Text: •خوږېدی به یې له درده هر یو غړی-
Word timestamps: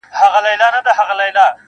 •خوږېدی 0.03 0.41
به 0.43 0.49
یې 0.51 0.55
له 0.61 0.67
درده 0.71 0.91
هر 0.97 1.07
یو 1.09 1.17
غړی- 1.17 1.29